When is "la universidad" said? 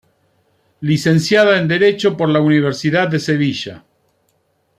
2.27-3.07